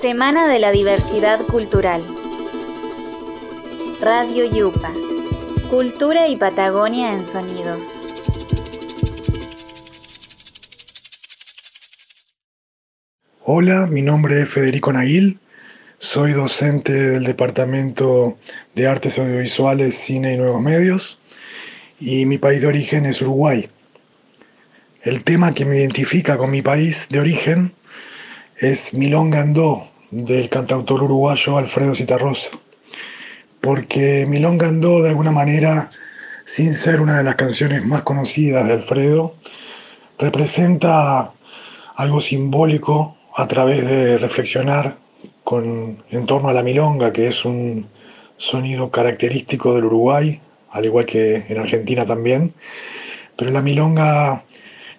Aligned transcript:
Semana 0.00 0.48
de 0.48 0.60
la 0.60 0.70
Diversidad 0.70 1.44
Cultural. 1.46 2.02
Radio 4.00 4.44
Yupa. 4.44 4.92
Cultura 5.68 6.28
y 6.28 6.36
Patagonia 6.36 7.12
en 7.12 7.24
sonidos. 7.24 8.00
Hola, 13.44 13.88
mi 13.88 14.02
nombre 14.02 14.42
es 14.42 14.48
Federico 14.48 14.92
Naguil. 14.92 15.40
Soy 15.98 16.32
docente 16.32 16.92
del 16.92 17.24
Departamento 17.24 18.38
de 18.74 18.86
Artes 18.86 19.18
Audiovisuales, 19.18 19.96
Cine 19.96 20.34
y 20.34 20.36
Nuevos 20.36 20.62
Medios. 20.62 21.18
Y 21.98 22.24
mi 22.26 22.38
país 22.38 22.60
de 22.60 22.68
origen 22.68 23.06
es 23.06 23.20
Uruguay. 23.20 23.68
El 25.02 25.24
tema 25.24 25.52
que 25.52 25.64
me 25.64 25.78
identifica 25.78 26.38
con 26.38 26.52
mi 26.52 26.62
país 26.62 27.08
de 27.10 27.18
origen 27.18 27.74
es 28.56 28.94
Milonga 28.94 29.40
Andó, 29.40 29.88
del 30.12 30.48
cantautor 30.48 31.02
uruguayo 31.02 31.58
Alfredo 31.58 31.96
Citarrosa. 31.96 32.50
Porque 33.60 34.26
Milonga 34.28 34.68
Andó, 34.68 35.02
de 35.02 35.08
alguna 35.08 35.32
manera, 35.32 35.90
sin 36.44 36.72
ser 36.72 37.00
una 37.00 37.18
de 37.18 37.24
las 37.24 37.34
canciones 37.34 37.84
más 37.84 38.02
conocidas 38.02 38.68
de 38.68 38.74
Alfredo, 38.74 39.34
representa 40.20 41.32
algo 41.96 42.20
simbólico 42.20 43.16
a 43.36 43.48
través 43.48 43.84
de 43.84 44.18
reflexionar 44.18 44.98
con, 45.42 46.00
en 46.10 46.26
torno 46.26 46.48
a 46.48 46.52
la 46.52 46.62
milonga, 46.62 47.12
que 47.12 47.26
es 47.26 47.44
un 47.44 47.88
sonido 48.36 48.92
característico 48.92 49.74
del 49.74 49.86
Uruguay, 49.86 50.40
al 50.70 50.84
igual 50.84 51.06
que 51.06 51.44
en 51.48 51.58
Argentina 51.58 52.06
también. 52.06 52.54
Pero 53.36 53.50
la 53.50 53.62
milonga 53.62 54.44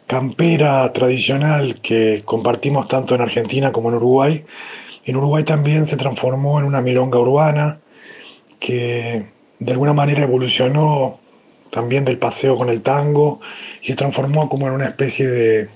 campera 0.08 0.92
tradicional 0.94 1.80
que 1.82 2.22
compartimos 2.26 2.88
tanto 2.88 3.16
en 3.16 3.22
Argentina 3.22 3.72
como 3.72 3.90
en 3.90 3.96
Uruguay, 3.96 4.46
en 5.06 5.16
Uruguay 5.18 5.44
también 5.44 5.86
se 5.86 5.98
transformó 5.98 6.60
en 6.60 6.66
una 6.66 6.82
milonga 6.82 7.20
urbana 7.20 7.80
que 8.60 9.28
de 9.60 9.72
alguna 9.72 9.94
manera 9.94 10.24
evolucionó 10.24 11.20
también 11.70 12.06
del 12.06 12.20
paseo 12.20 12.58
con 12.58 12.70
el 12.70 12.82
tango 12.82 13.42
y 13.82 13.88
se 13.88 13.96
transformó 13.96 14.48
como 14.48 14.68
en 14.68 14.74
una 14.74 14.86
especie 14.86 15.28
de 15.28 15.70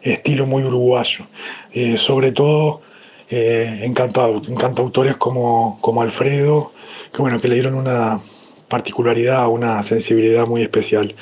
estilo 0.00 0.46
muy 0.46 0.64
uruguayo. 0.64 1.26
Eh, 1.72 1.96
sobre 1.96 2.32
todo 2.32 2.80
eh, 3.30 3.80
en, 3.82 3.94
cantautores 3.94 5.16
como, 5.16 5.78
como 5.80 6.02
Alfredo, 6.02 6.72
que, 7.12 7.22
bueno, 7.22 7.40
que 7.40 7.48
le 7.48 7.54
dieron 7.54 7.74
una 7.74 8.20
particularidad, 8.68 9.48
una 9.48 9.82
sensibilidad 9.82 10.46
muy 10.46 10.62
especial. 10.62 11.14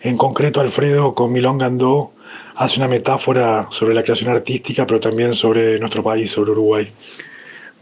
En 0.00 0.16
concreto, 0.16 0.60
Alfredo 0.60 1.14
con 1.14 1.32
Milonga 1.32 1.66
Andó 1.66 2.12
hace 2.54 2.78
una 2.78 2.88
metáfora 2.88 3.68
sobre 3.70 3.94
la 3.94 4.02
creación 4.02 4.30
artística, 4.30 4.86
pero 4.86 5.00
también 5.00 5.34
sobre 5.34 5.78
nuestro 5.78 6.02
país, 6.02 6.30
sobre 6.30 6.50
Uruguay. 6.50 6.92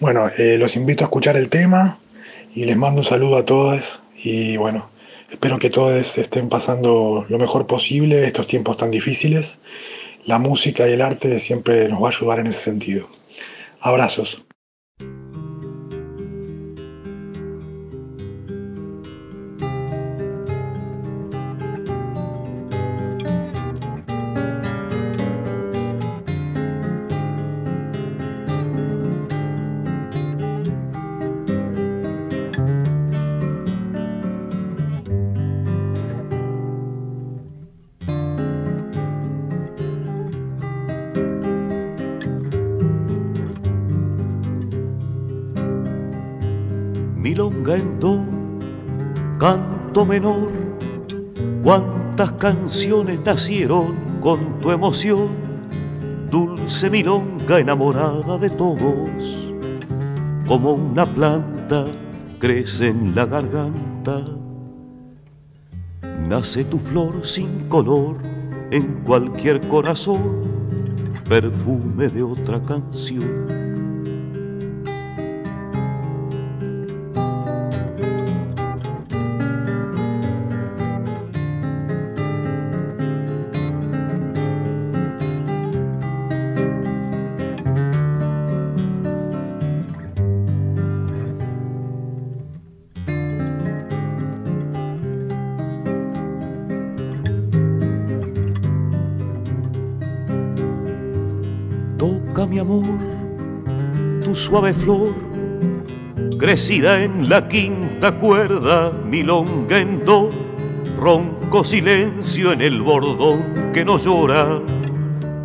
Bueno, 0.01 0.31
eh, 0.39 0.57
los 0.59 0.77
invito 0.77 1.05
a 1.05 1.07
escuchar 1.07 1.37
el 1.37 1.49
tema 1.49 1.99
y 2.55 2.65
les 2.65 2.77
mando 2.77 3.01
un 3.01 3.05
saludo 3.05 3.37
a 3.37 3.45
todos 3.45 4.01
y 4.23 4.57
bueno, 4.57 4.89
espero 5.31 5.59
que 5.59 5.71
todos 5.71 6.19
estén 6.19 6.49
pasando 6.49 7.27
lo 7.29 7.39
mejor 7.39 7.67
posible 7.67 8.25
estos 8.27 8.47
tiempos 8.47 8.77
tan 8.77 8.91
difíciles. 8.91 9.59
La 10.25 10.39
música 10.39 10.89
y 10.89 10.93
el 10.93 11.03
arte 11.03 11.39
siempre 11.41 11.89
nos 11.89 12.03
va 12.03 12.07
a 12.07 12.11
ayudar 12.11 12.39
en 12.39 12.47
ese 12.47 12.61
sentido. 12.61 13.09
Abrazos. 13.81 14.44
Canto 49.39 50.05
menor, 50.05 50.51
cuántas 51.63 52.33
canciones 52.33 53.21
nacieron 53.25 53.97
con 54.21 54.59
tu 54.61 54.71
emoción, 54.71 55.29
dulce 56.31 56.91
milonga 56.91 57.59
enamorada 57.59 58.37
de 58.39 58.51
todos, 58.51 59.49
como 60.47 60.73
una 60.73 61.07
planta 61.07 61.87
crece 62.39 62.89
en 62.89 63.15
la 63.15 63.25
garganta, 63.25 64.27
nace 66.29 66.65
tu 66.65 66.79
flor 66.79 67.25
sin 67.27 67.67
color 67.69 68.19
en 68.71 69.03
cualquier 69.05 69.67
corazón, 69.69 70.43
perfume 71.29 72.09
de 72.09 72.23
otra 72.23 72.63
canción 72.63 73.64
suave 104.35 104.75
flor, 104.75 105.15
crecida 106.39 107.03
en 107.03 107.29
la 107.29 107.49
quinta 107.49 108.19
cuerda, 108.19 108.91
milonga 108.91 109.79
en 109.79 110.05
do, 110.05 110.31
ronco 110.99 111.65
silencio 111.65 112.53
en 112.53 112.61
el 112.61 112.83
bordón 112.83 113.73
que 113.73 113.85
no 113.85 113.97
llora. 113.99 114.61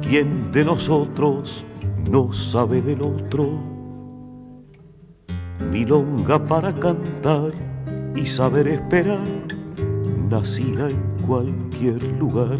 ¿Quién 0.01 0.51
de 0.51 0.65
nosotros 0.65 1.63
no 2.09 2.33
sabe 2.33 2.81
del 2.81 3.01
otro? 3.01 3.47
Milonga 5.71 6.43
para 6.43 6.73
cantar 6.73 7.53
y 8.15 8.25
saber 8.25 8.67
esperar, 8.67 9.19
nacida 10.29 10.89
en 10.89 11.01
cualquier 11.27 12.01
lugar. 12.17 12.59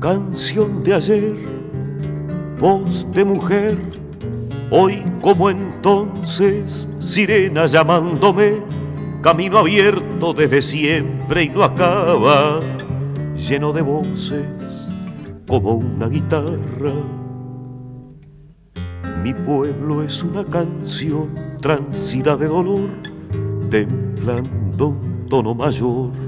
Canción 0.00 0.82
de 0.84 0.94
ayer, 0.94 1.36
voz 2.58 3.06
de 3.12 3.24
mujer, 3.24 3.78
hoy 4.70 5.02
como 5.20 5.50
entonces, 5.50 6.88
sirena 7.00 7.66
llamándome, 7.66 8.62
camino 9.22 9.58
abierto 9.58 10.32
desde 10.32 10.62
siempre 10.62 11.44
y 11.44 11.48
no 11.48 11.64
acaba, 11.64 12.60
lleno 13.36 13.72
de 13.72 13.82
voces 13.82 14.46
como 15.48 15.74
una 15.74 16.08
guitarra. 16.08 16.92
Mi 19.22 19.34
pueblo 19.34 20.02
es 20.04 20.22
una 20.22 20.44
canción 20.44 21.34
transida 21.60 22.36
de 22.36 22.46
dolor, 22.46 22.88
templando 23.70 24.88
un 24.88 25.26
tono 25.28 25.54
mayor 25.54 26.27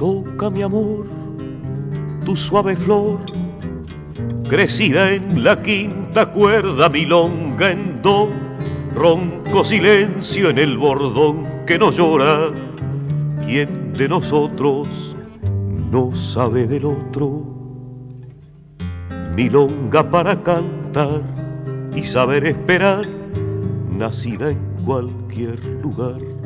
toca 0.00 0.48
mi 0.48 0.62
amor, 0.62 1.06
tu 2.24 2.34
suave 2.34 2.74
flor, 2.74 3.18
crecida 4.48 5.12
en 5.12 5.44
la 5.44 5.62
quinta 5.62 6.32
cuerda, 6.32 6.88
milonga 6.88 7.70
en 7.70 8.00
do, 8.00 8.30
ronco 8.94 9.62
silencio 9.62 10.48
en 10.48 10.56
el 10.56 10.78
bordón 10.78 11.46
que 11.66 11.78
no 11.78 11.90
llora. 11.90 12.50
¿Quién 13.44 13.92
de 13.92 14.08
nosotros 14.08 15.14
no 15.92 16.14
sabe 16.16 16.66
del 16.66 16.86
otro? 16.86 17.44
Milonga 19.36 20.10
para 20.10 20.42
cantar 20.42 21.22
y 21.94 22.04
saber 22.04 22.46
esperar, 22.46 23.06
nacida 23.90 24.48
en 24.48 24.60
cualquier 24.82 25.62
lugar. 25.82 26.39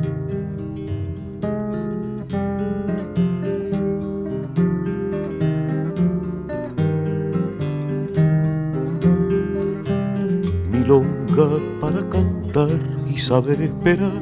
Milonga 10.85 11.49
para 11.81 12.07
cantar 12.09 12.79
y 13.09 13.17
saber 13.17 13.59
esperar, 13.59 14.21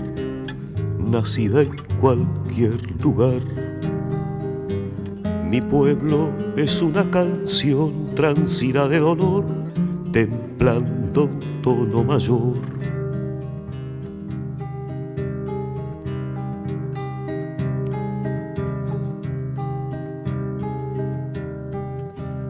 nacida 0.98 1.64
en 1.64 1.76
cualquier 2.00 2.80
lugar. 3.02 3.42
Mi 5.50 5.60
pueblo 5.60 6.32
es 6.56 6.82
una 6.82 7.12
canción 7.12 8.16
transida 8.16 8.88
de 8.88 9.00
dolor, 9.00 9.46
templando 10.14 11.26
un 11.26 11.62
tono 11.62 12.02
mayor. 12.02 12.56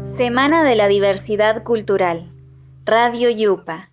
Semana 0.02 0.64
de 0.64 0.76
la 0.76 0.88
Diversidad 0.88 1.64
Cultural. 1.64 2.32
Radio 2.86 3.32
Yupa. 3.32 3.93